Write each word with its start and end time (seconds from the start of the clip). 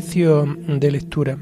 De 0.00 0.90
lectura. 0.90 1.36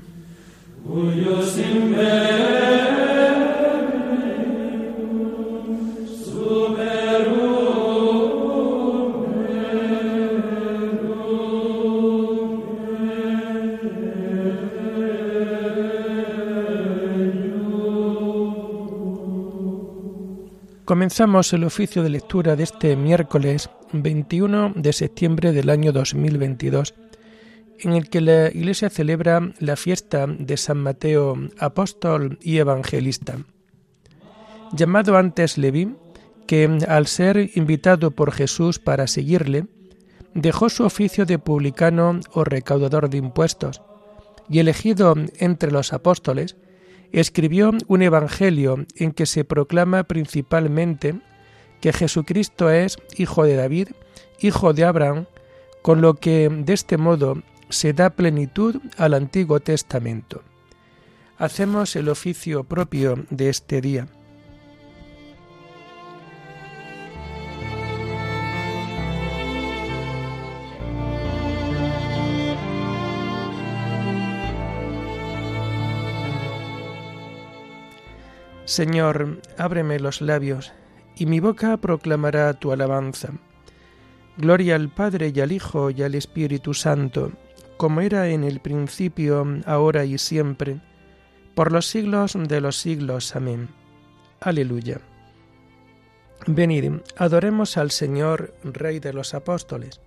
Comenzamos 20.85 21.53
el 21.53 21.63
oficio 21.63 22.03
de 22.03 22.09
lectura 22.09 22.57
de 22.57 22.65
este 22.65 22.97
miércoles 22.97 23.71
21 23.93 24.73
de 24.75 24.93
septiembre 24.93 25.53
del 25.53 25.71
año 25.71 25.93
2022, 25.93 26.95
en 27.81 27.93
el 27.93 28.09
que 28.09 28.21
la 28.21 28.49
Iglesia 28.49 28.91
celebra 28.91 29.53
la 29.59 29.77
fiesta 29.77 30.27
de 30.27 30.57
San 30.57 30.79
Mateo, 30.79 31.37
apóstol 31.59 32.39
y 32.43 32.59
evangelista. 32.59 33.39
Llamado 34.73 35.17
antes 35.17 35.59
Leví, 35.59 35.95
que 36.47 36.79
al 36.89 37.07
ser 37.07 37.51
invitado 37.55 38.11
por 38.11 38.33
Jesús 38.33 38.79
para 38.79 39.07
seguirle, 39.07 39.67
dejó 40.35 40.69
su 40.69 40.85
oficio 40.85 41.27
de 41.27 41.39
publicano 41.39 42.21
o 42.33 42.45
recaudador 42.45 43.11
de 43.11 43.19
impuestos, 43.19 43.83
y 44.49 44.59
elegido 44.59 45.15
entre 45.39 45.71
los 45.71 45.93
apóstoles, 45.93 46.57
escribió 47.13 47.73
un 47.87 48.03
Evangelio 48.03 48.87
en 48.97 49.13
que 49.13 49.27
se 49.27 49.45
proclama 49.45 50.05
principalmente 50.05 51.21
que 51.81 51.93
Jesucristo 51.93 52.71
es 52.71 52.99
hijo 53.17 53.45
de 53.45 53.57
David, 53.57 53.89
hijo 54.41 54.73
de 54.73 54.85
Abraham, 54.85 55.27
con 55.83 56.01
lo 56.01 56.15
que 56.15 56.49
de 56.51 56.73
este 56.73 56.97
modo 56.97 57.43
se 57.69 57.93
da 57.93 58.11
plenitud 58.11 58.77
al 58.97 59.15
Antiguo 59.15 59.61
Testamento. 59.61 60.43
Hacemos 61.39 61.95
el 61.97 62.09
oficio 62.09 62.65
propio 62.65 63.27
de 63.31 63.49
este 63.49 63.81
día. 63.81 64.09
Señor, 78.65 79.41
ábreme 79.57 79.99
los 79.99 80.21
labios, 80.21 80.73
y 81.17 81.25
mi 81.25 81.41
boca 81.41 81.79
proclamará 81.79 82.53
tu 82.53 82.71
alabanza. 82.71 83.31
Gloria 84.37 84.77
al 84.77 84.91
Padre 84.91 85.33
y 85.35 85.41
al 85.41 85.53
Hijo 85.53 85.91
y 85.91 86.03
al 86.03 86.15
Espíritu 86.15 86.75
Santo, 86.75 87.33
como 87.79 88.03
era 88.03 88.29
en 88.29 88.45
el 88.45 88.61
principio, 88.61 89.47
ahora 89.65 90.05
y 90.05 90.19
siempre, 90.19 90.81
por 91.55 91.73
los 91.73 91.87
siglos 91.87 92.37
de 92.37 92.61
los 92.61 92.77
siglos. 92.77 93.35
Amén. 93.35 93.69
Aleluya. 94.41 95.01
Venid, 96.47 96.93
adoremos 97.17 97.77
al 97.77 97.91
Señor, 97.91 98.55
Rey 98.63 99.01
de 99.01 99.13
los 99.13 99.33
Apóstoles. 99.33 100.01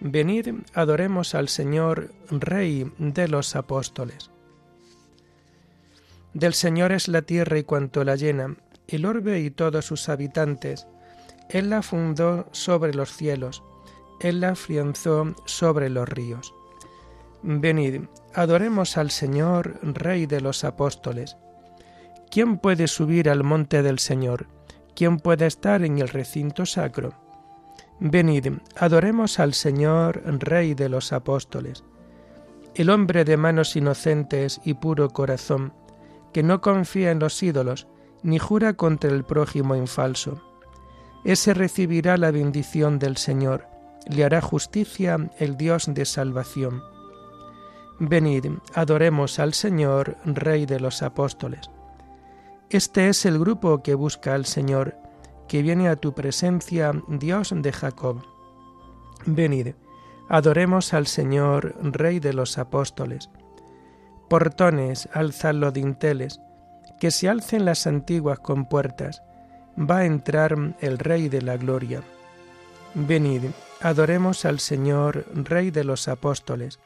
Venid, 0.00 0.48
adoremos 0.74 1.34
al 1.34 1.48
Señor, 1.48 2.10
Rey 2.30 2.90
de 2.98 3.28
los 3.28 3.54
Apóstoles. 3.54 4.30
Del 6.34 6.54
Señor 6.54 6.92
es 6.92 7.08
la 7.08 7.22
tierra 7.22 7.58
y 7.58 7.64
cuanto 7.64 8.02
la 8.02 8.16
llena, 8.16 8.56
el 8.88 9.04
orbe 9.04 9.40
y 9.40 9.50
todos 9.50 9.84
sus 9.84 10.08
habitantes. 10.08 10.86
Él 11.50 11.68
la 11.68 11.82
fundó 11.82 12.48
sobre 12.52 12.94
los 12.94 13.14
cielos, 13.14 13.62
Él 14.20 14.40
la 14.40 14.50
afianzó 14.50 15.34
sobre 15.44 15.90
los 15.90 16.08
ríos. 16.08 16.54
Venid, 17.42 18.02
adoremos 18.34 18.96
al 18.96 19.10
Señor, 19.10 19.80
Rey 19.82 20.26
de 20.26 20.40
los 20.40 20.62
apóstoles. 20.62 21.36
¿Quién 22.30 22.58
puede 22.58 22.86
subir 22.86 23.28
al 23.28 23.42
monte 23.42 23.82
del 23.82 23.98
Señor? 23.98 24.46
¿Quién 24.94 25.18
puede 25.18 25.46
estar 25.46 25.82
en 25.82 25.98
el 25.98 26.08
recinto 26.08 26.66
sacro? 26.66 27.14
Venid, 27.98 28.46
adoremos 28.76 29.40
al 29.40 29.54
Señor, 29.54 30.22
Rey 30.24 30.74
de 30.74 30.88
los 30.88 31.12
apóstoles. 31.12 31.84
El 32.74 32.90
hombre 32.90 33.24
de 33.24 33.36
manos 33.36 33.74
inocentes 33.74 34.60
y 34.64 34.74
puro 34.74 35.10
corazón, 35.10 35.72
que 36.32 36.42
no 36.42 36.60
confía 36.60 37.10
en 37.10 37.18
los 37.18 37.42
ídolos, 37.42 37.88
ni 38.22 38.38
jura 38.38 38.74
contra 38.74 39.10
el 39.10 39.24
prójimo 39.24 39.74
en 39.74 39.88
falso. 39.88 40.40
Ese 41.24 41.54
recibirá 41.54 42.16
la 42.16 42.30
bendición 42.30 42.98
del 42.98 43.16
Señor, 43.16 43.66
le 44.08 44.24
hará 44.24 44.40
justicia 44.40 45.30
el 45.38 45.56
Dios 45.56 45.92
de 45.92 46.04
salvación. 46.04 46.82
Venid, 48.04 48.46
adoremos 48.74 49.38
al 49.38 49.54
Señor, 49.54 50.16
Rey 50.24 50.66
de 50.66 50.80
los 50.80 51.02
apóstoles. 51.02 51.70
Este 52.68 53.08
es 53.08 53.24
el 53.26 53.38
grupo 53.38 53.82
que 53.82 53.94
busca 53.94 54.34
al 54.34 54.44
Señor, 54.44 54.96
que 55.46 55.62
viene 55.62 55.88
a 55.88 55.96
tu 55.96 56.12
presencia, 56.12 56.92
Dios 57.06 57.54
de 57.54 57.72
Jacob. 57.72 58.22
Venid, 59.24 59.74
adoremos 60.28 60.94
al 60.94 61.06
Señor, 61.06 61.76
Rey 61.80 62.18
de 62.18 62.32
los 62.32 62.58
apóstoles 62.58 63.30
portones, 64.32 65.10
alzad 65.12 65.52
los 65.52 65.74
dinteles, 65.74 66.40
que 66.98 67.10
se 67.10 67.28
alcen 67.28 67.66
las 67.66 67.86
antiguas 67.86 68.38
compuertas, 68.38 69.22
va 69.78 69.98
a 69.98 70.04
entrar 70.06 70.56
el 70.80 70.98
Rey 70.98 71.28
de 71.28 71.42
la 71.42 71.58
Gloria. 71.58 72.02
Venid, 72.94 73.50
adoremos 73.82 74.46
al 74.46 74.58
Señor, 74.58 75.26
Rey 75.34 75.70
de 75.70 75.84
los 75.84 76.08
apóstoles. 76.08 76.80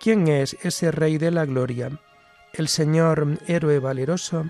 ¿Quién 0.00 0.28
es 0.28 0.56
ese 0.62 0.90
Rey 0.90 1.18
de 1.18 1.30
la 1.30 1.46
Gloria? 1.46 1.98
El 2.52 2.68
Señor, 2.68 3.38
héroe 3.46 3.78
valeroso, 3.78 4.46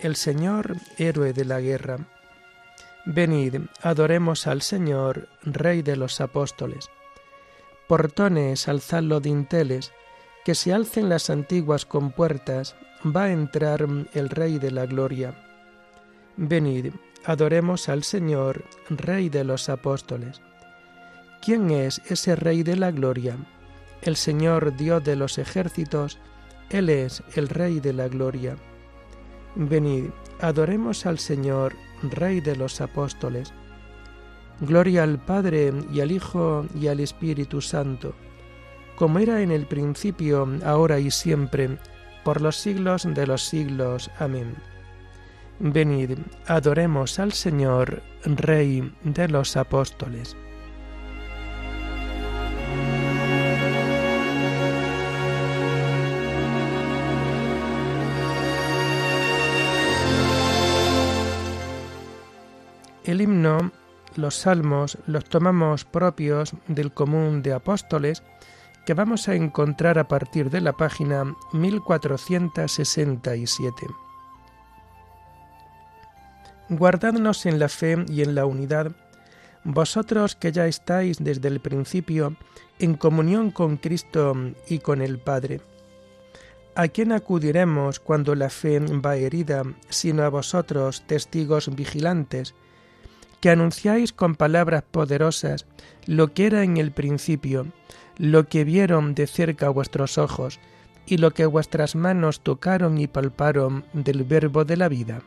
el 0.00 0.16
Señor, 0.16 0.76
héroe 0.98 1.32
de 1.32 1.44
la 1.44 1.60
guerra. 1.60 1.98
Venid, 3.06 3.60
adoremos 3.82 4.46
al 4.46 4.62
Señor, 4.62 5.28
Rey 5.42 5.82
de 5.82 5.96
los 5.96 6.20
apóstoles. 6.20 6.90
Portones, 7.86 8.66
alzad 8.66 9.02
los 9.02 9.22
dinteles, 9.22 9.92
que 10.44 10.54
se 10.54 10.72
alcen 10.72 11.08
las 11.08 11.30
antiguas 11.30 11.86
compuertas, 11.86 12.74
va 13.04 13.24
a 13.24 13.32
entrar 13.32 13.86
el 14.12 14.28
Rey 14.28 14.58
de 14.58 14.70
la 14.72 14.86
Gloria. 14.86 15.34
Venid, 16.36 16.92
adoremos 17.24 17.88
al 17.88 18.02
Señor, 18.02 18.64
Rey 18.90 19.28
de 19.28 19.44
los 19.44 19.68
apóstoles. 19.68 20.40
¿Quién 21.42 21.70
es 21.70 22.02
ese 22.06 22.34
Rey 22.34 22.64
de 22.64 22.76
la 22.76 22.90
Gloria? 22.90 23.36
El 24.02 24.16
Señor 24.16 24.76
Dios 24.76 25.02
de 25.04 25.16
los 25.16 25.38
ejércitos, 25.38 26.18
Él 26.70 26.88
es 26.88 27.22
el 27.34 27.48
Rey 27.48 27.80
de 27.80 27.92
la 27.92 28.08
Gloria. 28.08 28.56
Venid, 29.54 30.10
adoremos 30.40 31.06
al 31.06 31.18
Señor, 31.18 31.74
Rey 32.02 32.40
de 32.40 32.56
los 32.56 32.80
apóstoles. 32.80 33.52
Gloria 34.60 35.02
al 35.02 35.18
Padre 35.18 35.72
y 35.92 36.00
al 36.00 36.12
Hijo 36.12 36.66
y 36.74 36.88
al 36.88 37.00
Espíritu 37.00 37.60
Santo 37.60 38.14
como 38.96 39.18
era 39.18 39.42
en 39.42 39.50
el 39.52 39.66
principio, 39.66 40.48
ahora 40.64 40.98
y 40.98 41.10
siempre, 41.10 41.78
por 42.24 42.40
los 42.40 42.56
siglos 42.56 43.06
de 43.06 43.26
los 43.26 43.44
siglos. 43.44 44.10
Amén. 44.18 44.54
Venid, 45.60 46.18
adoremos 46.46 47.18
al 47.18 47.32
Señor, 47.32 48.02
Rey 48.24 48.92
de 49.04 49.28
los 49.28 49.56
apóstoles. 49.56 50.36
El 63.06 63.20
himno, 63.20 63.70
los 64.16 64.34
salmos, 64.34 64.98
los 65.06 65.24
tomamos 65.26 65.84
propios 65.84 66.54
del 66.66 66.92
común 66.92 67.40
de 67.40 67.52
apóstoles, 67.52 68.24
que 68.84 68.94
vamos 68.94 69.28
a 69.28 69.36
encontrar 69.36 70.00
a 70.00 70.08
partir 70.08 70.50
de 70.50 70.60
la 70.60 70.72
página 70.72 71.36
1467. 71.52 73.86
Guardadnos 76.68 77.46
en 77.46 77.60
la 77.60 77.68
fe 77.68 78.04
y 78.08 78.22
en 78.22 78.34
la 78.34 78.44
unidad, 78.44 78.90
vosotros 79.62 80.34
que 80.34 80.50
ya 80.50 80.66
estáis 80.66 81.22
desde 81.22 81.46
el 81.46 81.60
principio 81.60 82.34
en 82.80 82.94
comunión 82.94 83.52
con 83.52 83.76
Cristo 83.76 84.34
y 84.68 84.80
con 84.80 85.00
el 85.00 85.20
Padre. 85.20 85.60
¿A 86.74 86.88
quién 86.88 87.12
acudiremos 87.12 88.00
cuando 88.00 88.34
la 88.34 88.50
fe 88.50 88.80
va 88.80 89.14
herida, 89.14 89.62
sino 89.90 90.24
a 90.24 90.28
vosotros, 90.28 91.04
testigos 91.06 91.72
vigilantes, 91.72 92.56
que 93.40 93.50
anunciáis 93.50 94.12
con 94.12 94.34
palabras 94.34 94.82
poderosas 94.90 95.66
lo 96.06 96.32
que 96.32 96.46
era 96.46 96.62
en 96.62 96.76
el 96.76 96.92
principio, 96.92 97.66
lo 98.16 98.48
que 98.48 98.64
vieron 98.64 99.14
de 99.14 99.26
cerca 99.26 99.68
vuestros 99.68 100.18
ojos, 100.18 100.58
y 101.06 101.18
lo 101.18 101.32
que 101.32 101.46
vuestras 101.46 101.94
manos 101.94 102.40
tocaron 102.40 102.98
y 102.98 103.06
palparon 103.06 103.84
del 103.92 104.24
verbo 104.24 104.64
de 104.64 104.76
la 104.76 104.88
vida. 104.88 105.22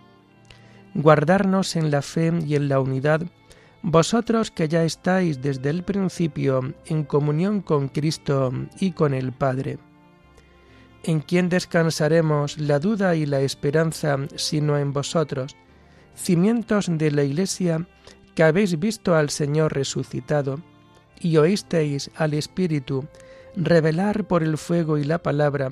Guardarnos 0.94 1.76
en 1.76 1.92
la 1.92 2.02
fe 2.02 2.34
y 2.46 2.56
en 2.56 2.68
la 2.68 2.80
unidad, 2.80 3.22
vosotros 3.82 4.52
que 4.52 4.68
ya 4.68 4.84
estáis 4.84 5.42
desde 5.42 5.70
el 5.70 5.84
principio 5.84 6.74
en 6.86 7.04
comunión 7.04 7.62
con 7.62 7.88
Cristo 7.88 8.52
y 8.80 8.92
con 8.92 9.14
el 9.14 9.32
Padre. 9.32 9.78
¿En 11.04 11.22
quién 11.22 11.48
descansaremos 11.48 12.58
la 12.58 12.80
duda 12.80 13.16
y 13.16 13.26
la 13.26 13.40
esperanza 13.40 14.18
sino 14.36 14.78
en 14.78 14.92
vosotros, 14.92 15.56
cimientos 16.16 16.88
de 16.90 17.12
la 17.12 17.24
Iglesia 17.24 17.88
que 18.36 18.44
habéis 18.44 18.80
visto 18.80 19.16
al 19.16 19.30
Señor 19.30 19.74
resucitado 19.74 20.60
y 21.20 21.38
oísteis 21.38 22.12
al 22.16 22.34
Espíritu 22.34 23.08
revelar 23.56 24.26
por 24.26 24.44
el 24.44 24.58
fuego 24.58 24.98
y 24.98 25.04
la 25.04 25.22
palabra 25.22 25.72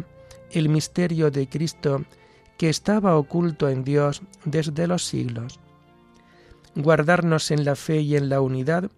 el 0.51 0.69
misterio 0.69 1.31
de 1.31 1.47
Cristo 1.47 2.05
que 2.57 2.69
estaba 2.69 3.17
oculto 3.17 3.69
en 3.69 3.83
Dios 3.83 4.21
desde 4.45 4.87
los 4.87 5.05
siglos? 5.05 5.59
guardarnos 6.77 7.51
en 7.51 7.65
la 7.65 7.75
fe 7.75 8.01
y 8.01 8.15
en 8.15 8.29
la 8.29 8.39
unidad, 8.39 8.89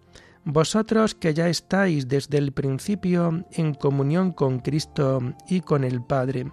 vosotros 0.44 1.16
que 1.16 1.34
ya 1.34 1.48
estáis 1.50 2.08
desde 2.08 2.38
el 2.38 2.52
principio 2.52 3.46
en 3.52 3.74
comunión 3.74 4.32
con 4.32 4.60
Cristo 4.60 5.22
y 5.48 5.62
con 5.62 5.84
el 5.84 6.04
Padre. 6.04 6.52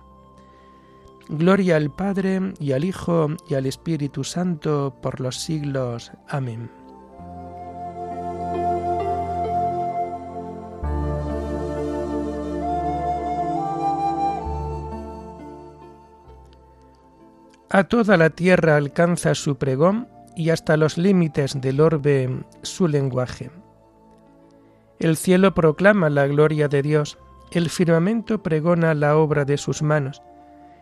Gloria 1.29 1.77
al 1.77 1.91
Padre 1.91 2.55
y 2.61 2.73
al 2.73 2.85
Hijo 2.85 3.29
y 3.49 3.55
al 3.55 3.67
Espíritu 3.67 4.23
Santo 4.23 4.95
por 5.03 5.21
los 5.21 5.37
siglos. 5.37 6.13
Amén. 6.29 6.71
A 17.69 17.85
toda 17.85 18.17
la 18.17 18.31
tierra 18.31 18.77
alcanza 18.77 19.35
su 19.35 19.57
pregón 19.57 20.09
y 20.37 20.51
hasta 20.51 20.77
los 20.77 20.97
límites 20.97 21.61
del 21.61 21.81
orbe 21.81 22.45
su 22.63 22.87
lenguaje. 22.87 23.51
El 25.01 25.17
cielo 25.17 25.53
proclama 25.53 26.09
la 26.09 26.27
gloria 26.27 26.69
de 26.69 26.83
Dios, 26.83 27.19
el 27.51 27.69
firmamento 27.69 28.43
pregona 28.43 28.95
la 28.95 29.17
obra 29.17 29.45
de 29.45 29.59
sus 29.59 29.83
manos, 29.83 30.23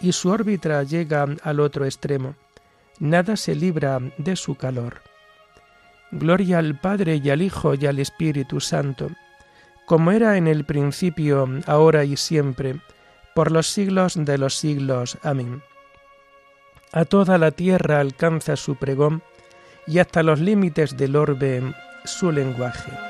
y 0.00 0.12
su 0.12 0.30
órbita 0.30 0.82
llega 0.82 1.26
al 1.42 1.60
otro 1.60 1.84
extremo. 1.84 2.34
Nada 2.98 3.36
se 3.36 3.54
libra 3.54 3.98
de 4.18 4.36
su 4.36 4.54
calor. 4.54 5.02
Gloria 6.10 6.58
al 6.58 6.78
Padre 6.78 7.20
y 7.22 7.30
al 7.30 7.42
Hijo 7.42 7.74
y 7.74 7.86
al 7.86 7.98
Espíritu 7.98 8.60
Santo, 8.60 9.10
como 9.86 10.12
era 10.12 10.36
en 10.36 10.46
el 10.46 10.64
principio, 10.64 11.48
ahora 11.66 12.04
y 12.04 12.16
siempre, 12.16 12.80
por 13.34 13.52
los 13.52 13.68
siglos 13.68 14.14
de 14.16 14.38
los 14.38 14.54
siglos. 14.54 15.18
Amén. 15.22 15.62
A 16.92 17.04
toda 17.04 17.38
la 17.38 17.52
tierra 17.52 18.00
alcanza 18.00 18.56
su 18.56 18.76
pregón 18.76 19.22
y 19.86 19.98
hasta 19.98 20.22
los 20.22 20.40
límites 20.40 20.96
del 20.96 21.16
orbe 21.16 21.62
su 22.04 22.32
lenguaje. 22.32 23.09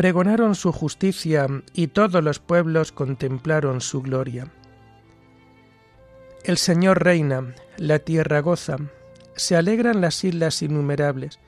Pregonaron 0.00 0.54
su 0.54 0.72
justicia 0.72 1.46
y 1.74 1.88
todos 1.88 2.24
los 2.24 2.38
pueblos 2.38 2.90
contemplaron 2.90 3.82
su 3.82 4.00
gloria. 4.00 4.50
El 6.42 6.56
Señor 6.56 7.04
reina, 7.04 7.54
la 7.76 7.98
tierra 7.98 8.40
goza, 8.40 8.78
se 9.36 9.56
alegran 9.56 10.00
las 10.00 10.24
islas 10.24 10.62
innumerables, 10.62 11.38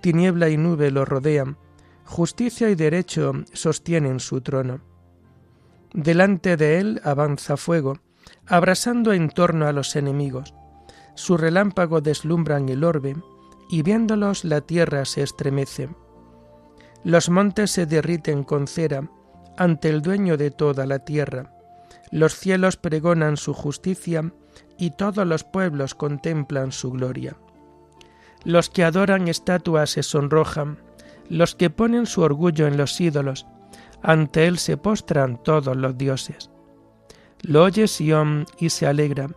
tiniebla 0.00 0.48
y 0.48 0.56
nube 0.56 0.90
lo 0.90 1.04
rodean, 1.04 1.56
justicia 2.04 2.68
y 2.68 2.74
derecho 2.74 3.32
sostienen 3.52 4.18
su 4.18 4.40
trono. 4.40 4.80
Delante 5.92 6.56
de 6.56 6.80
él 6.80 7.00
avanza 7.04 7.56
fuego, 7.56 8.00
abrasando 8.48 9.12
en 9.12 9.28
torno 9.28 9.68
a 9.68 9.72
los 9.72 9.94
enemigos. 9.94 10.52
Su 11.14 11.36
relámpago 11.36 12.00
deslumbran 12.00 12.68
el 12.70 12.82
orbe, 12.82 13.14
y 13.70 13.82
viéndolos 13.82 14.44
la 14.44 14.62
tierra 14.62 15.04
se 15.04 15.22
estremece. 15.22 15.90
Los 17.04 17.28
montes 17.28 17.70
se 17.70 17.84
derriten 17.84 18.44
con 18.44 18.66
cera 18.66 19.08
ante 19.56 19.90
el 19.90 20.02
dueño 20.02 20.36
de 20.36 20.50
toda 20.50 20.86
la 20.86 21.00
tierra. 21.00 21.52
Los 22.10 22.34
cielos 22.34 22.76
pregonan 22.76 23.36
su 23.36 23.52
justicia 23.52 24.32
y 24.78 24.90
todos 24.90 25.26
los 25.26 25.44
pueblos 25.44 25.94
contemplan 25.94 26.72
su 26.72 26.90
gloria. 26.90 27.36
Los 28.44 28.70
que 28.70 28.84
adoran 28.84 29.28
estatuas 29.28 29.90
se 29.90 30.02
sonrojan, 30.02 30.78
los 31.28 31.54
que 31.54 31.70
ponen 31.70 32.06
su 32.06 32.22
orgullo 32.22 32.66
en 32.66 32.76
los 32.76 33.00
ídolos, 33.00 33.46
ante 34.02 34.46
él 34.46 34.58
se 34.58 34.76
postran 34.76 35.42
todos 35.42 35.76
los 35.76 35.96
dioses. 35.96 36.50
Lo 37.42 37.64
oye 37.64 37.86
Sión 37.86 38.46
y 38.58 38.70
se 38.70 38.86
alegra, 38.86 39.28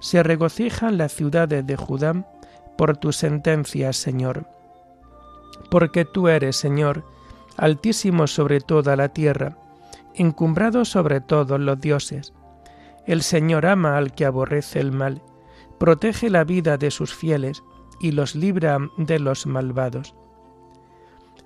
se 0.00 0.22
regocijan 0.22 0.98
las 0.98 1.12
ciudades 1.12 1.66
de 1.66 1.76
Judá 1.76 2.26
por 2.78 2.96
tu 2.96 3.12
sentencia, 3.12 3.92
Señor. 3.92 4.46
Porque 5.70 6.04
tú 6.04 6.28
eres, 6.28 6.56
Señor, 6.56 7.04
altísimo 7.56 8.26
sobre 8.26 8.60
toda 8.60 8.96
la 8.96 9.08
tierra, 9.08 9.56
encumbrado 10.14 10.84
sobre 10.84 11.20
todos 11.20 11.60
los 11.60 11.80
dioses. 11.80 12.32
El 13.06 13.22
Señor 13.22 13.66
ama 13.66 13.96
al 13.96 14.12
que 14.12 14.24
aborrece 14.24 14.80
el 14.80 14.92
mal, 14.92 15.22
protege 15.78 16.30
la 16.30 16.44
vida 16.44 16.76
de 16.76 16.90
sus 16.90 17.14
fieles, 17.14 17.62
y 18.00 18.12
los 18.12 18.34
libra 18.34 18.78
de 18.98 19.18
los 19.18 19.46
malvados. 19.46 20.14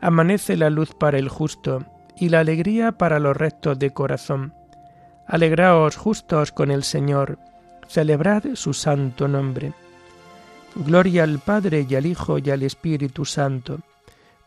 Amanece 0.01 0.57
la 0.57 0.71
luz 0.71 0.95
para 0.95 1.19
el 1.19 1.29
justo 1.29 1.85
y 2.17 2.29
la 2.29 2.41
alegría 2.41 2.93
para 2.93 3.19
los 3.19 3.37
rectos 3.37 3.79
de 3.79 3.93
corazón. 3.93 4.55
Alegraos 5.27 5.97
justos 5.97 6.53
con 6.53 6.71
el 6.71 6.83
Señor, 6.83 7.39
celebrad 7.87 8.45
su 8.55 8.75
santo 8.75 9.29
nombre. 9.29 9.73
Gloria 10.75 11.25
al 11.25 11.39
Padre 11.39 11.87
y 11.89 11.95
al 11.95 12.07
Hijo 12.07 12.39
y 12.39 12.51
al 12.51 12.63
Espíritu 12.63 13.25
Santo, 13.25 13.81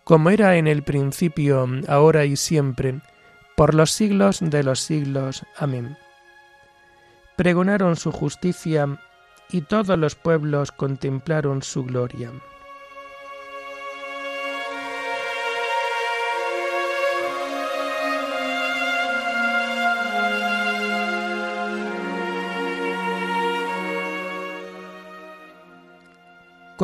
como 0.04 0.30
era 0.30 0.58
en 0.58 0.68
el 0.68 0.84
principio, 0.84 1.68
ahora 1.88 2.26
y 2.26 2.36
siempre, 2.36 3.02
por 3.56 3.74
los 3.74 3.92
siglos 3.92 4.40
de 4.42 4.64
los 4.64 4.80
siglos. 4.80 5.44
Amén. 5.58 5.98
Pregonaron 7.36 7.96
su 7.96 8.12
justicia 8.12 9.00
y 9.50 9.62
todos 9.62 9.98
los 9.98 10.16
pueblos 10.16 10.72
contemplaron 10.72 11.64
su 11.64 11.84
gloria. 11.84 12.32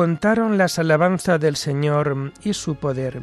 Contaron 0.00 0.56
las 0.56 0.78
alabanzas 0.78 1.38
del 1.38 1.56
Señor 1.56 2.32
y 2.42 2.54
su 2.54 2.76
poder 2.76 3.20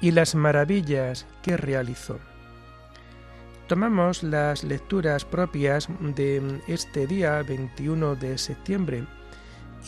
y 0.00 0.12
las 0.12 0.36
maravillas 0.36 1.26
que 1.42 1.56
realizó. 1.56 2.20
Tomamos 3.66 4.22
las 4.22 4.62
lecturas 4.62 5.24
propias 5.24 5.88
de 6.14 6.60
este 6.68 7.08
día 7.08 7.42
21 7.42 8.14
de 8.14 8.38
septiembre 8.38 9.04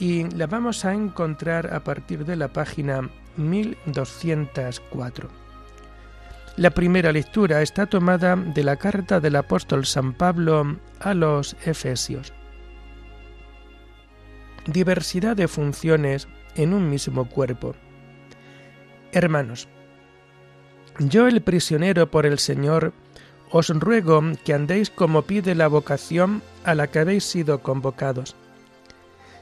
y 0.01 0.29
las 0.31 0.51
vamos 0.51 0.85
a 0.85 0.93
encontrar 0.93 1.73
a 1.73 1.85
partir 1.85 2.25
de 2.25 2.35
la 2.35 2.49
página 2.49 3.09
1204. 3.37 5.29
La 6.57 6.71
primera 6.71 7.13
lectura 7.13 7.63
está 7.63 7.87
tomada 7.87 8.35
de 8.35 8.65
la 8.65 8.75
carta 8.75 9.21
del 9.21 9.37
apóstol 9.37 9.87
San 9.87 10.13
Pablo 10.15 10.79
a 10.99 11.15
los 11.15 11.55
Efesios. 11.65 12.33
Diversidad 14.67 15.37
de 15.37 15.47
funciones 15.47 16.27
en 16.55 16.73
un 16.73 16.89
mismo 16.89 17.29
cuerpo. 17.29 17.75
Hermanos, 19.13 19.69
yo 20.99 21.29
el 21.29 21.43
prisionero 21.43 22.11
por 22.11 22.25
el 22.25 22.39
Señor, 22.39 22.95
os 23.51 23.69
ruego 23.69 24.23
que 24.45 24.55
andéis 24.55 24.89
como 24.89 25.23
pide 25.23 25.55
la 25.55 25.69
vocación 25.69 26.43
a 26.65 26.75
la 26.75 26.87
que 26.87 27.01
habéis 27.01 27.25
sido 27.25 27.63
convocados. 27.63 28.37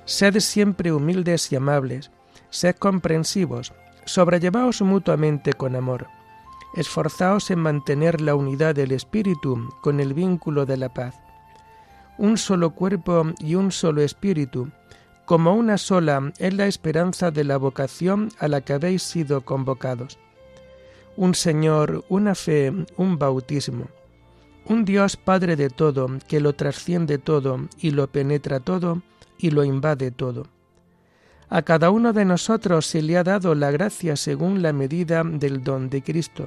Sed 0.07 0.41
siempre 0.41 0.93
humildes 0.93 1.53
y 1.53 1.57
amables, 1.57 2.11
sed 2.51 2.75
comprensivos, 2.75 3.73
sobrellevaos 4.05 4.83
mutuamente 4.83 5.53
con 5.53 5.77
amor. 5.77 6.09
Esforzaos 6.75 7.51
en 7.51 7.61
mantener 7.61 8.21
la 8.21 8.35
unidad 8.35 8.75
del 8.75 8.91
Espíritu 8.91 9.73
con 9.83 10.01
el 10.01 10.15
vínculo 10.15 10.67
de 10.67 10.79
la 10.79 10.93
paz. 10.93 11.15
Un 12.19 12.39
solo 12.39 12.71
cuerpo 12.71 13.25
y 13.39 13.55
un 13.55 13.71
solo 13.71 14.03
Espíritu, 14.03 14.71
como 15.33 15.55
una 15.55 15.79
sola 15.79 16.31
es 16.37 16.53
la 16.53 16.67
esperanza 16.67 17.31
de 17.31 17.43
la 17.43 17.57
vocación 17.57 18.29
a 18.39 18.49
la 18.49 18.61
que 18.61 18.75
habéis 18.75 19.03
sido 19.03 19.41
convocados. 19.41 20.19
Un 21.17 21.35
Señor, 21.35 22.05
una 22.11 22.35
fe, 22.35 22.71
un 22.99 23.19
bautismo 23.19 23.87
un 24.67 24.85
Dios 24.85 25.17
Padre 25.17 25.57
de 25.57 25.71
todo, 25.71 26.07
que 26.29 26.39
lo 26.39 26.53
trasciende 26.53 27.17
todo 27.17 27.67
y 27.79 27.93
lo 27.93 28.09
penetra 28.09 28.61
todo 28.61 29.01
y 29.39 29.53
lo 29.53 29.65
invade 29.65 30.11
todo. 30.11 30.49
A 31.49 31.63
cada 31.63 31.89
uno 31.89 32.13
de 32.13 32.27
nosotros 32.27 32.85
se 32.85 33.01
le 33.01 33.17
ha 33.17 33.25
dado 33.25 33.55
la 33.55 33.71
gracia 33.71 34.17
según 34.17 34.61
la 34.61 34.75
medida 34.75 35.25
del 35.25 35.65
don 35.65 35.89
de 35.89 36.03
Cristo. 36.03 36.47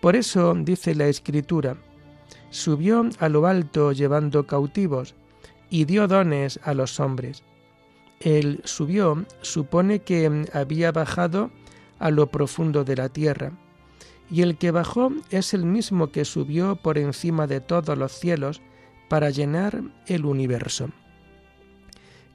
Por 0.00 0.16
eso 0.16 0.52
dice 0.52 0.96
la 0.96 1.06
Escritura, 1.06 1.76
subió 2.50 3.08
a 3.20 3.28
lo 3.28 3.46
alto 3.46 3.92
llevando 3.92 4.48
cautivos 4.48 5.14
y 5.70 5.84
dio 5.84 6.08
dones 6.08 6.58
a 6.64 6.74
los 6.74 6.98
hombres. 6.98 7.44
El 8.20 8.60
subió 8.64 9.24
supone 9.42 10.00
que 10.00 10.46
había 10.52 10.92
bajado 10.92 11.50
a 11.98 12.10
lo 12.10 12.28
profundo 12.28 12.84
de 12.84 12.96
la 12.96 13.08
tierra 13.08 13.52
y 14.30 14.42
el 14.42 14.58
que 14.58 14.70
bajó 14.70 15.10
es 15.30 15.54
el 15.54 15.64
mismo 15.64 16.10
que 16.10 16.24
subió 16.24 16.76
por 16.76 16.98
encima 16.98 17.46
de 17.46 17.60
todos 17.60 17.96
los 17.96 18.12
cielos 18.12 18.60
para 19.08 19.30
llenar 19.30 19.82
el 20.06 20.24
universo. 20.24 20.90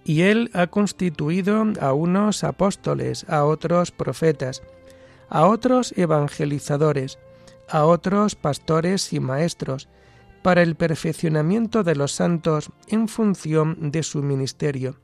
Y 0.04 0.22
él 0.22 0.50
ha 0.54 0.68
constituido 0.68 1.64
a 1.80 1.94
unos 1.94 2.44
apóstoles, 2.44 3.26
a 3.30 3.46
otros 3.46 3.92
profetas, 3.92 4.64
a 5.30 5.48
otros 5.48 5.94
evangelizadores, 5.98 7.20
a 7.70 7.86
otros 7.86 8.36
pastores 8.36 9.14
y 9.14 9.20
maestros, 9.20 9.88
para 10.42 10.62
el 10.62 10.76
perfeccionamiento 10.76 11.84
de 11.84 11.96
los 11.96 12.12
santos 12.12 12.70
en 12.88 13.08
función 13.08 13.92
de 13.92 14.04
su 14.04 14.22
ministerio, 14.22 14.98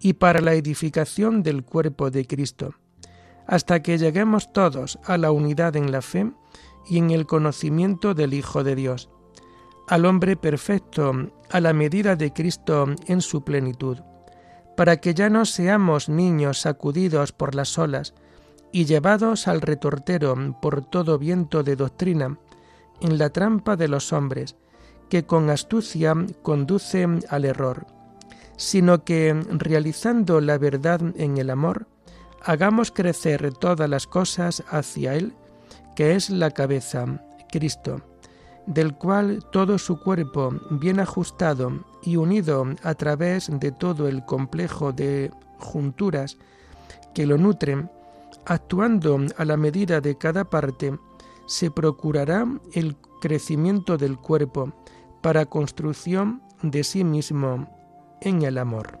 y 0.00 0.14
para 0.14 0.40
la 0.40 0.54
edificación 0.54 1.42
del 1.42 1.62
cuerpo 1.64 2.10
de 2.10 2.26
Cristo 2.26 2.74
hasta 3.50 3.82
que 3.82 3.98
lleguemos 3.98 4.52
todos 4.52 5.00
a 5.04 5.18
la 5.18 5.32
unidad 5.32 5.74
en 5.74 5.90
la 5.90 6.02
fe 6.02 6.30
y 6.88 6.98
en 6.98 7.10
el 7.10 7.26
conocimiento 7.26 8.14
del 8.14 8.32
Hijo 8.32 8.62
de 8.62 8.76
Dios, 8.76 9.10
al 9.88 10.06
hombre 10.06 10.36
perfecto, 10.36 11.12
a 11.50 11.58
la 11.58 11.72
medida 11.72 12.14
de 12.14 12.32
Cristo 12.32 12.86
en 13.08 13.20
su 13.20 13.42
plenitud, 13.42 13.98
para 14.76 14.98
que 14.98 15.14
ya 15.14 15.28
no 15.30 15.46
seamos 15.46 16.08
niños 16.08 16.60
sacudidos 16.60 17.32
por 17.32 17.56
las 17.56 17.76
olas 17.76 18.14
y 18.70 18.84
llevados 18.84 19.48
al 19.48 19.62
retortero 19.62 20.36
por 20.62 20.84
todo 20.84 21.18
viento 21.18 21.64
de 21.64 21.74
doctrina, 21.74 22.38
en 23.00 23.18
la 23.18 23.30
trampa 23.30 23.74
de 23.74 23.88
los 23.88 24.12
hombres, 24.12 24.54
que 25.08 25.24
con 25.24 25.50
astucia 25.50 26.14
conducen 26.42 27.24
al 27.30 27.46
error, 27.46 27.84
sino 28.60 29.04
que, 29.04 29.32
realizando 29.48 30.38
la 30.42 30.58
verdad 30.58 31.00
en 31.16 31.38
el 31.38 31.48
amor, 31.48 31.86
hagamos 32.42 32.90
crecer 32.90 33.54
todas 33.54 33.88
las 33.88 34.06
cosas 34.06 34.62
hacia 34.68 35.14
Él, 35.14 35.32
que 35.96 36.14
es 36.14 36.28
la 36.28 36.50
cabeza, 36.50 37.06
Cristo, 37.50 38.02
del 38.66 38.94
cual 38.94 39.42
todo 39.50 39.78
su 39.78 39.98
cuerpo, 39.98 40.52
bien 40.72 41.00
ajustado 41.00 41.72
y 42.02 42.16
unido 42.16 42.66
a 42.82 42.92
través 42.92 43.48
de 43.50 43.72
todo 43.72 44.08
el 44.08 44.26
complejo 44.26 44.92
de 44.92 45.30
junturas 45.58 46.36
que 47.14 47.24
lo 47.24 47.38
nutren, 47.38 47.90
actuando 48.44 49.20
a 49.38 49.44
la 49.46 49.56
medida 49.56 50.02
de 50.02 50.18
cada 50.18 50.44
parte, 50.44 50.98
se 51.46 51.70
procurará 51.70 52.46
el 52.74 52.94
crecimiento 53.22 53.96
del 53.96 54.18
cuerpo 54.18 54.70
para 55.22 55.46
construcción 55.46 56.42
de 56.62 56.84
sí 56.84 57.04
mismo 57.04 57.79
en 58.20 58.42
el 58.42 58.58
amor. 58.58 58.98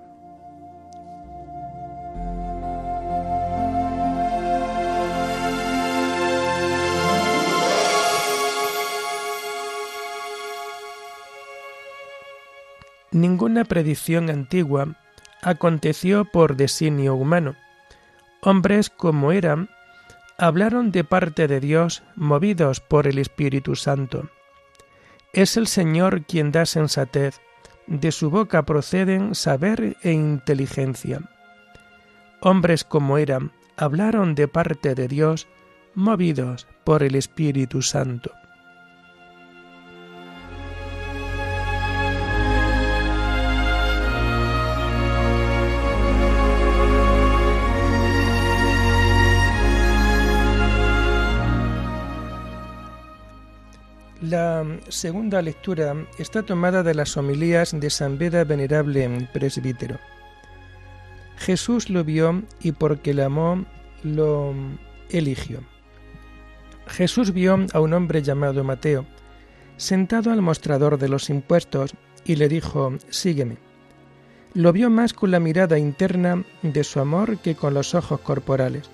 Ninguna 13.12 13.64
predicción 13.64 14.30
antigua 14.30 14.96
aconteció 15.42 16.24
por 16.24 16.56
designio 16.56 17.16
humano. 17.16 17.56
Hombres 18.40 18.88
como 18.88 19.32
eran, 19.32 19.68
hablaron 20.38 20.92
de 20.92 21.02
parte 21.02 21.48
de 21.48 21.60
Dios 21.60 22.02
movidos 22.14 22.80
por 22.80 23.08
el 23.08 23.18
Espíritu 23.18 23.74
Santo. 23.74 24.30
Es 25.32 25.56
el 25.56 25.66
Señor 25.66 26.22
quien 26.24 26.52
da 26.52 26.66
sensatez, 26.66 27.40
de 27.90 28.12
su 28.12 28.30
boca 28.30 28.64
proceden 28.64 29.34
saber 29.34 29.96
e 30.02 30.12
inteligencia. 30.12 31.20
Hombres 32.40 32.84
como 32.84 33.18
eran, 33.18 33.52
hablaron 33.76 34.34
de 34.34 34.48
parte 34.48 34.94
de 34.94 35.08
Dios 35.08 35.48
movidos 35.94 36.66
por 36.84 37.02
el 37.02 37.16
Espíritu 37.16 37.82
Santo. 37.82 38.30
La 54.30 54.64
segunda 54.90 55.42
lectura 55.42 56.06
está 56.16 56.44
tomada 56.44 56.84
de 56.84 56.94
las 56.94 57.16
homilías 57.16 57.72
de 57.72 57.90
San 57.90 58.16
Beda 58.16 58.44
Venerable 58.44 59.28
Presbítero. 59.32 59.98
Jesús 61.36 61.90
lo 61.90 62.04
vio 62.04 62.44
y 62.60 62.70
porque 62.70 63.12
le 63.12 63.24
amó 63.24 63.64
lo 64.04 64.54
eligió. 65.08 65.64
Jesús 66.86 67.32
vio 67.32 67.58
a 67.72 67.80
un 67.80 67.92
hombre 67.92 68.22
llamado 68.22 68.62
Mateo, 68.62 69.04
sentado 69.76 70.30
al 70.30 70.42
mostrador 70.42 70.96
de 70.96 71.08
los 71.08 71.28
impuestos, 71.28 71.94
y 72.24 72.36
le 72.36 72.48
dijo, 72.48 72.92
Sígueme. 73.08 73.56
lo 74.54 74.72
vio 74.72 74.90
más 74.90 75.12
con 75.12 75.32
la 75.32 75.40
mirada 75.40 75.76
interna 75.76 76.44
de 76.62 76.84
su 76.84 77.00
amor 77.00 77.38
que 77.38 77.56
con 77.56 77.74
los 77.74 77.96
ojos 77.96 78.20
corporales. 78.20 78.88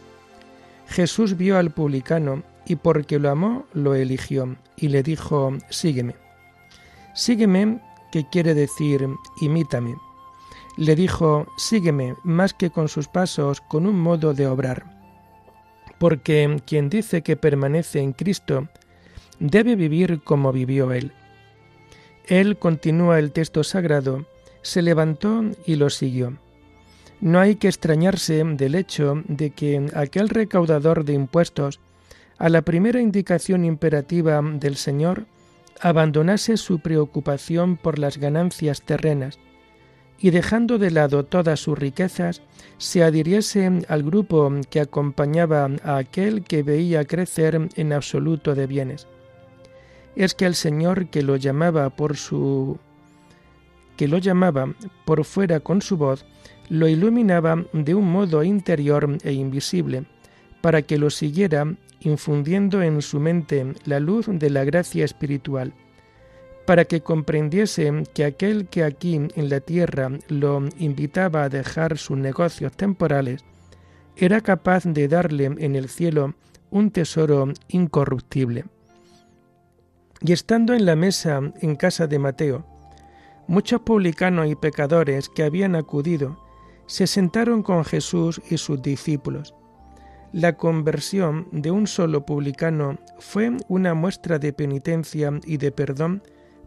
Jesús 0.89 1.37
vio 1.37 1.59
al 1.59 1.73
publicano 1.73 2.43
y 2.67 2.77
porque 2.77 3.19
lo 3.19 3.31
amó, 3.31 3.67
lo 3.73 3.95
eligió 3.95 4.57
y 4.77 4.89
le 4.89 5.03
dijo, 5.03 5.53
sígueme. 5.71 6.17
Sígueme, 7.15 7.81
que 8.13 8.29
quiere 8.29 8.55
decir, 8.55 9.09
imítame. 9.41 9.97
Le 10.77 10.95
dijo, 10.95 11.47
sígueme, 11.57 12.15
más 12.25 12.53
que 12.53 12.71
con 12.71 12.89
sus 12.89 13.09
pasos, 13.09 13.61
con 13.61 13.87
un 13.87 13.99
modo 13.99 14.35
de 14.35 14.47
obrar. 14.47 14.85
Porque 15.99 16.61
quien 16.67 16.91
dice 16.91 17.23
que 17.23 17.37
permanece 17.37 18.01
en 18.01 18.13
Cristo, 18.13 18.69
debe 19.39 19.77
vivir 19.77 20.21
como 20.23 20.53
vivió 20.53 20.93
Él. 20.93 21.13
Él, 22.27 22.59
continúa 22.59 23.19
el 23.19 23.33
texto 23.33 23.65
sagrado, 23.65 24.27
se 24.63 24.83
levantó 24.83 25.45
y 25.65 25.77
lo 25.77 25.91
siguió. 25.91 26.37
No 27.21 27.41
hay 27.41 27.57
que 27.57 27.69
extrañarse 27.69 28.45
del 28.45 28.75
hecho 28.75 29.23
de 29.27 29.51
que 29.51 29.91
aquel 29.95 30.29
recaudador 30.29 31.05
de 31.05 31.15
impuestos, 31.15 31.81
a 32.39 32.49
la 32.49 32.63
primera 32.63 33.01
indicación 33.01 33.65
imperativa 33.65 34.41
del 34.43 34.77
Señor, 34.77 35.27
abandonase 35.81 36.57
su 36.57 36.81
preocupación 36.81 37.77
por 37.77 37.99
las 37.99 38.19
ganancias 38.19 38.83
terrenas 38.83 39.39
y 40.19 40.31
dejando 40.31 40.79
de 40.79 40.91
lado 40.91 41.25
todas 41.25 41.61
sus 41.61 41.79
riquezas, 41.79 42.43
se 42.79 43.03
adhiriese 43.03 43.85
al 43.89 44.03
grupo 44.03 44.51
que 44.71 44.81
acompañaba 44.81 45.69
a 45.83 45.97
aquel 45.97 46.45
que 46.45 46.63
veía 46.63 47.05
crecer 47.05 47.69
en 47.75 47.93
absoluto 47.93 48.55
de 48.55 48.67
bienes. 48.67 49.07
Es 50.15 50.35
que 50.35 50.47
el 50.47 50.55
Señor 50.55 51.09
que 51.09 51.23
lo 51.23 51.37
llamaba 51.37 51.91
por 51.91 52.17
su 52.17 52.79
que 53.97 54.09
lo 54.09 54.19
llamaba 54.19 54.75
por 55.07 55.25
fuera 55.25 55.61
con 55.61 55.81
su 55.81 55.97
voz, 55.97 56.27
lo 56.69 56.87
iluminaba 56.87 57.65
de 57.73 57.95
un 57.95 58.11
modo 58.11 58.43
interior 58.43 59.17
e 59.23 59.33
invisible, 59.33 60.05
para 60.61 60.83
que 60.83 60.99
lo 60.99 61.09
siguiera 61.09 61.77
infundiendo 62.01 62.83
en 62.83 63.03
su 63.03 63.21
mente 63.21 63.75
la 63.85 64.01
luz 64.01 64.27
de 64.29 64.51
la 64.51 64.65
gracia 64.65 65.05
espiritual, 65.05 65.73
para 66.67 66.85
que 66.85 67.01
comprendiese 67.01 68.05
que 68.13 68.25
aquel 68.25 68.69
que 68.69 68.83
aquí 68.83 69.15
en 69.15 69.49
la 69.49 69.61
tierra 69.61 70.11
lo 70.29 70.65
invitaba 70.79 71.45
a 71.45 71.49
dejar 71.49 71.97
sus 71.97 72.19
negocios 72.19 72.73
temporales, 72.73 73.45
era 74.17 74.41
capaz 74.41 74.85
de 74.85 75.09
darle 75.09 75.45
en 75.45 75.77
el 75.77 75.89
cielo 75.89 76.35
un 76.71 76.91
tesoro 76.91 77.53
incorruptible. 77.69 78.65
Y 80.21 80.33
estando 80.33 80.75
en 80.75 80.87
la 80.87 80.97
mesa 80.97 81.41
en 81.61 81.77
casa 81.77 82.07
de 82.07 82.19
Mateo, 82.19 82.67
muchos 83.47 83.83
publicanos 83.83 84.49
y 84.49 84.55
pecadores 84.55 85.29
que 85.29 85.45
habían 85.45 85.77
acudido 85.77 86.43
se 86.87 87.07
sentaron 87.07 87.63
con 87.63 87.85
Jesús 87.85 88.41
y 88.51 88.59
sus 88.59 88.81
discípulos. 88.81 89.55
La 90.37 90.59
conversión 90.59 91.49
de 91.51 91.71
un 91.71 91.87
solo 91.87 92.27
publicano 92.27 92.99
fue 93.19 93.57
una 93.69 93.95
muestra 93.95 94.39
de 94.39 94.53
penitencia 94.53 95.31
y 95.47 95.57
de 95.57 95.73
perdón 95.73 96.23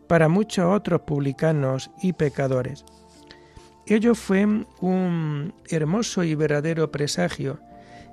para 0.08 0.28
muchos 0.28 0.66
otros 0.76 1.02
publicanos 1.02 1.92
y 2.02 2.14
pecadores. 2.14 2.84
Ello 3.86 4.16
fue 4.16 4.44
un 4.82 5.54
hermoso 5.70 6.24
y 6.24 6.34
verdadero 6.34 6.90
presagio, 6.90 7.60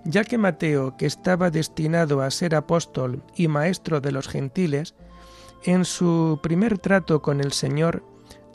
ya 0.04 0.25
que 0.25 0.36
Mateo, 0.36 0.94
que 0.98 1.06
estaba 1.06 1.48
destinado 1.48 2.20
a 2.20 2.30
ser 2.30 2.54
apóstol 2.54 3.22
y 3.34 3.48
maestro 3.48 4.02
de 4.02 4.12
los 4.12 4.28
gentiles, 4.28 4.94
en 5.64 5.86
su 5.86 6.38
primer 6.42 6.76
trato 6.76 7.22
con 7.22 7.40
el 7.40 7.52
Señor, 7.52 8.04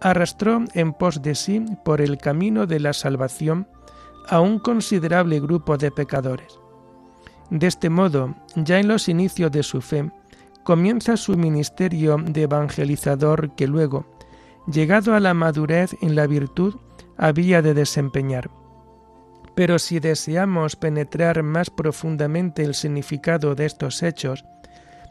arrastró 0.01 0.65
en 0.75 0.93
pos 0.93 1.23
de 1.23 1.33
sí 1.33 1.65
por 1.83 1.99
el 1.99 2.19
camino 2.19 2.67
de 2.67 2.79
la 2.79 2.93
salvación 2.93 3.67
a 4.29 4.39
un 4.39 4.59
considerable 4.59 5.39
grupo 5.39 5.79
de 5.79 5.89
pecadores. 5.89 6.61
De 7.51 7.67
este 7.67 7.89
modo, 7.89 8.33
ya 8.55 8.79
en 8.79 8.87
los 8.87 9.09
inicios 9.09 9.51
de 9.51 9.61
su 9.61 9.81
fe, 9.81 10.09
comienza 10.63 11.17
su 11.17 11.35
ministerio 11.35 12.15
de 12.17 12.43
evangelizador 12.43 13.53
que 13.55 13.67
luego, 13.67 14.05
llegado 14.71 15.13
a 15.15 15.19
la 15.19 15.33
madurez 15.33 15.91
en 16.01 16.15
la 16.15 16.27
virtud, 16.27 16.75
había 17.17 17.61
de 17.61 17.73
desempeñar. 17.73 18.49
Pero 19.53 19.79
si 19.79 19.99
deseamos 19.99 20.77
penetrar 20.77 21.43
más 21.43 21.69
profundamente 21.69 22.63
el 22.63 22.73
significado 22.73 23.53
de 23.53 23.65
estos 23.65 24.01
hechos, 24.01 24.45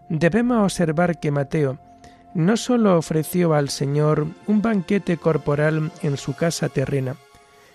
debemos 0.09 0.63
observar 0.63 1.21
que 1.21 1.31
Mateo, 1.31 1.79
no 2.33 2.57
sólo 2.57 2.97
ofreció 2.97 3.53
al 3.53 3.69
Señor 3.69 4.27
un 4.47 4.63
banquete 4.63 5.19
corporal 5.19 5.93
en 6.03 6.17
su 6.17 6.35
casa 6.35 6.71
terrena, 6.71 7.17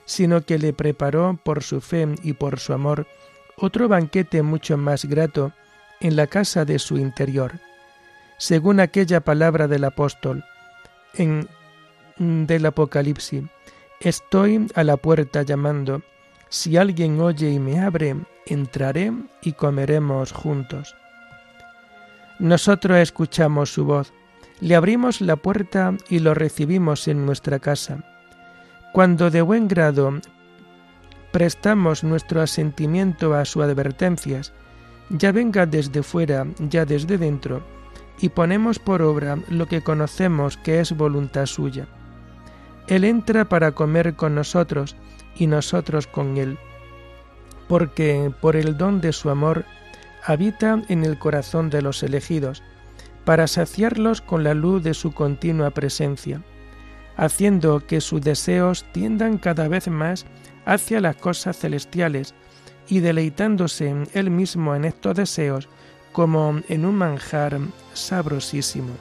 sino 0.05 0.41
que 0.41 0.57
le 0.57 0.73
preparó 0.73 1.39
por 1.43 1.61
su 1.61 1.81
fe 1.81 2.07
y 2.23 2.33
por 2.33 2.59
su 2.59 2.73
amor 2.73 3.05
otro 3.57 3.87
banquete 3.87 4.41
mucho 4.41 4.77
más 4.77 5.05
grato 5.05 5.53
en 5.99 6.15
la 6.15 6.27
casa 6.27 6.65
de 6.65 6.79
su 6.79 6.97
interior, 6.97 7.53
según 8.37 8.79
aquella 8.79 9.21
palabra 9.21 9.67
del 9.67 9.85
apóstol 9.85 10.43
en 11.13 11.47
del 12.17 12.65
Apocalipsis, 12.65 13.43
estoy 13.99 14.67
a 14.75 14.83
la 14.83 14.97
puerta 14.97 15.41
llamando, 15.43 16.01
si 16.49 16.77
alguien 16.77 17.19
oye 17.19 17.49
y 17.49 17.59
me 17.59 17.79
abre, 17.79 18.15
entraré 18.45 19.11
y 19.41 19.53
comeremos 19.53 20.31
juntos. 20.31 20.95
Nosotros 22.39 22.97
escuchamos 22.99 23.73
su 23.73 23.85
voz, 23.85 24.13
le 24.61 24.75
abrimos 24.75 25.21
la 25.21 25.35
puerta 25.35 25.93
y 26.09 26.19
lo 26.19 26.33
recibimos 26.33 27.07
en 27.07 27.25
nuestra 27.25 27.59
casa. 27.59 28.03
Cuando 28.93 29.29
de 29.29 29.41
buen 29.41 29.67
grado 29.67 30.19
prestamos 31.35 32.01
nuestro 32.01 32.41
asentimiento 32.41 33.33
a 33.33 33.43
sus 33.43 33.61
advertencias, 33.61 34.53
ya 35.09 35.33
venga 35.33 35.65
desde 35.65 36.01
fuera, 36.01 36.47
ya 36.59 36.85
desde 36.85 37.17
dentro, 37.17 37.61
y 38.21 38.29
ponemos 38.29 38.79
por 38.79 39.01
obra 39.01 39.37
lo 39.49 39.65
que 39.65 39.81
conocemos 39.81 40.55
que 40.55 40.79
es 40.79 40.95
voluntad 40.95 41.45
suya. 41.45 41.87
Él 42.87 43.03
entra 43.03 43.43
para 43.49 43.73
comer 43.73 44.15
con 44.15 44.33
nosotros 44.33 44.95
y 45.35 45.47
nosotros 45.47 46.07
con 46.07 46.37
Él, 46.37 46.57
porque 47.67 48.31
por 48.39 48.55
el 48.55 48.77
don 48.77 49.01
de 49.01 49.11
su 49.11 49.29
amor 49.29 49.65
habita 50.23 50.83
en 50.87 51.03
el 51.03 51.19
corazón 51.19 51.69
de 51.69 51.81
los 51.81 52.01
elegidos, 52.01 52.63
para 53.25 53.47
saciarlos 53.47 54.21
con 54.21 54.45
la 54.45 54.53
luz 54.53 54.83
de 54.83 54.93
su 54.93 55.11
continua 55.11 55.71
presencia, 55.71 56.41
haciendo 57.17 57.85
que 57.85 57.99
sus 57.99 58.21
deseos 58.21 58.85
tiendan 58.93 59.37
cada 59.37 59.67
vez 59.67 59.89
más 59.89 60.25
hacia 60.65 61.01
las 61.01 61.15
cosas 61.15 61.57
celestiales 61.57 62.33
y 62.87 62.99
deleitándose 62.99 63.93
él 64.13 64.29
mismo 64.29 64.75
en 64.75 64.85
estos 64.85 65.15
deseos 65.15 65.69
como 66.11 66.61
en 66.69 66.85
un 66.85 66.95
manjar 66.95 67.59
sabrosísimo. 67.93 68.93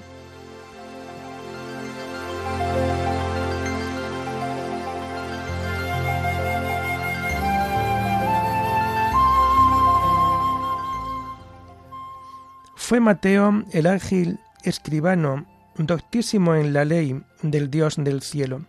Fue 12.76 13.00
Mateo 13.00 13.64
el 13.72 13.86
ángel 13.86 14.38
escribano, 14.62 15.46
doctísimo 15.78 16.54
en 16.54 16.74
la 16.74 16.84
ley 16.84 17.18
del 17.42 17.70
Dios 17.70 17.96
del 17.96 18.20
cielo. 18.20 18.66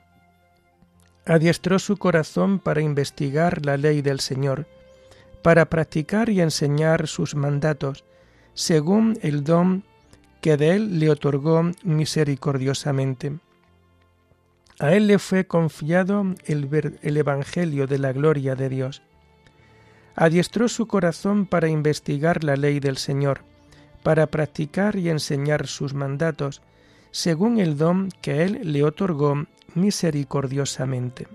Adiestró 1.26 1.80
su 1.80 1.98
corazón 1.98 2.60
para 2.60 2.82
investigar 2.82 3.66
la 3.66 3.78
ley 3.78 4.02
del 4.02 4.20
Señor, 4.20 4.68
para 5.42 5.66
practicar 5.66 6.30
y 6.30 6.42
enseñar 6.42 7.08
sus 7.08 7.36
mandatos, 7.36 8.04
según 8.54 9.18
el 9.22 9.44
don 9.44 9.84
que 10.42 10.58
de 10.58 10.76
él 10.76 11.00
le 11.00 11.10
otorgó 11.10 11.64
misericordiosamente. 11.84 13.40
A 14.80 14.94
él 14.94 15.08
le 15.08 15.18
fue 15.18 15.48
confiado 15.48 16.24
el, 16.46 16.98
el 17.02 17.18
Evangelio 17.18 17.88
de 17.88 17.98
la 17.98 18.14
gloria 18.14 18.56
de 18.56 18.70
Dios. 18.70 19.02
Adiestró 20.16 20.68
su 20.70 20.86
corazón 20.86 21.48
para 21.48 21.70
investigar 21.70 22.44
la 22.44 22.56
ley 22.56 22.80
del 22.80 22.98
Señor, 22.98 23.42
para 24.04 24.28
practicar 24.28 24.96
y 24.98 25.10
enseñar 25.10 25.66
sus 25.66 25.96
mandatos, 25.96 26.62
según 27.16 27.60
el 27.60 27.78
don 27.78 28.10
que 28.22 28.44
Él 28.44 28.60
le 28.64 28.84
otorgó 28.84 29.46
misericordiosamente. 29.74 31.30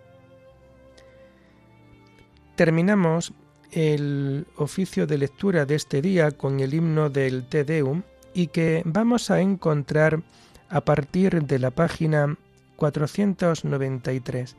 Terminamos 2.55 3.33
el 3.71 4.47
oficio 4.57 5.07
de 5.07 5.17
lectura 5.17 5.65
de 5.65 5.77
este 5.77 6.03
día 6.03 6.33
con 6.33 6.61
el 6.61 6.75
himno 6.75 7.09
del 7.09 7.47
Te 7.47 7.65
Deum 7.65 8.03
y 8.35 8.49
que 8.49 8.83
vamos 8.85 9.31
a 9.31 9.41
encontrar 9.41 10.21
a 10.69 10.83
partir 10.83 11.45
de 11.45 11.59
la 11.59 11.71
página 11.71 12.37
493. 12.77 14.57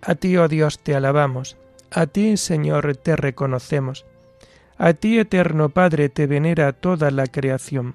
A 0.00 0.14
ti, 0.14 0.36
oh 0.36 0.46
Dios, 0.46 0.78
te 0.78 0.94
alabamos, 0.94 1.56
a 1.90 2.06
ti, 2.06 2.36
Señor, 2.36 2.94
te 2.98 3.16
reconocemos 3.16 4.06
a 4.78 4.94
ti, 4.94 5.18
eterno 5.18 5.68
Padre, 5.68 6.08
te 6.08 6.26
venera 6.26 6.72
toda 6.72 7.10
la 7.10 7.26
creación. 7.26 7.94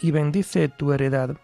y 0.00 0.10
bendice 0.10 0.68
tu 0.68 0.92
heredad. 0.92 1.36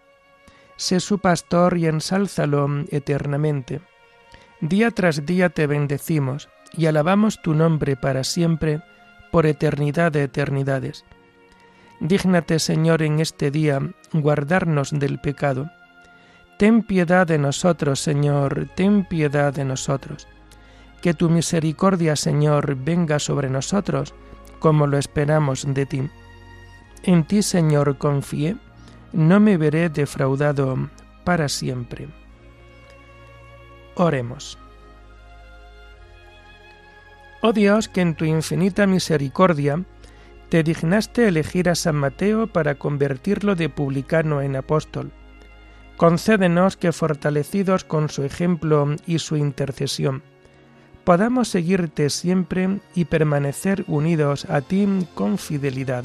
Sé 0.76 1.00
su 1.00 1.18
pastor 1.18 1.78
y 1.78 1.86
ensálzalo 1.86 2.68
eternamente. 2.90 3.80
Día 4.60 4.90
tras 4.90 5.24
día 5.26 5.48
te 5.48 5.66
bendecimos 5.66 6.48
y 6.72 6.86
alabamos 6.86 7.40
tu 7.42 7.54
nombre 7.54 7.96
para 7.96 8.24
siempre, 8.24 8.82
por 9.30 9.46
eternidad 9.46 10.12
de 10.12 10.24
eternidades. 10.24 11.04
Dígnate, 12.00 12.58
Señor, 12.58 13.02
en 13.02 13.20
este 13.20 13.50
día 13.50 13.80
guardarnos 14.12 14.90
del 14.90 15.18
pecado. 15.18 15.70
Ten 16.58 16.82
piedad 16.82 17.26
de 17.26 17.38
nosotros, 17.38 18.00
Señor, 18.00 18.68
ten 18.74 19.04
piedad 19.04 19.52
de 19.52 19.64
nosotros. 19.64 20.26
Que 21.02 21.14
tu 21.14 21.28
misericordia, 21.30 22.16
Señor, 22.16 22.76
venga 22.76 23.18
sobre 23.18 23.50
nosotros, 23.50 24.14
como 24.58 24.86
lo 24.86 24.98
esperamos 24.98 25.66
de 25.68 25.86
ti. 25.86 26.10
En 27.06 27.22
ti, 27.22 27.40
Señor, 27.42 27.98
confié, 27.98 28.56
no 29.12 29.38
me 29.38 29.56
veré 29.56 29.88
defraudado 29.88 30.90
para 31.22 31.48
siempre. 31.48 32.08
Oremos. 33.94 34.58
Oh 37.42 37.52
Dios, 37.52 37.88
que 37.88 38.00
en 38.00 38.16
tu 38.16 38.24
infinita 38.24 38.88
misericordia 38.88 39.84
te 40.48 40.64
dignaste 40.64 41.28
elegir 41.28 41.68
a 41.68 41.76
San 41.76 41.94
Mateo 41.94 42.48
para 42.48 42.74
convertirlo 42.74 43.54
de 43.54 43.68
publicano 43.68 44.42
en 44.42 44.56
apóstol. 44.56 45.12
Concédenos 45.96 46.76
que, 46.76 46.90
fortalecidos 46.90 47.84
con 47.84 48.08
su 48.08 48.24
ejemplo 48.24 48.96
y 49.06 49.20
su 49.20 49.36
intercesión, 49.36 50.24
podamos 51.04 51.46
seguirte 51.46 52.10
siempre 52.10 52.80
y 52.96 53.04
permanecer 53.04 53.84
unidos 53.86 54.44
a 54.46 54.60
ti 54.60 55.06
con 55.14 55.38
fidelidad. 55.38 56.04